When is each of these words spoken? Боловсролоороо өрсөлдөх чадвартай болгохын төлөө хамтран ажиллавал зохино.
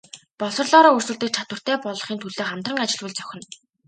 Боловсролоороо 0.39 0.95
өрсөлдөх 0.99 1.29
чадвартай 1.35 1.75
болгохын 1.83 2.17
төлөө 2.21 2.45
хамтран 2.49 2.77
ажиллавал 2.83 3.15
зохино. 3.19 3.45